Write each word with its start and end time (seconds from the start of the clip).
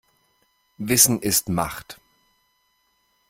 Wissen 0.79 1.19
ist 1.21 1.47
Macht. 1.49 1.99